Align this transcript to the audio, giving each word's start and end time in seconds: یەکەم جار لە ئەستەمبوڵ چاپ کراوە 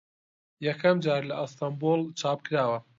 یەکەم 0.67 0.95
جار 1.05 1.21
لە 1.29 1.35
ئەستەمبوڵ 1.39 1.99
چاپ 2.19 2.39
کراوە 2.45 2.79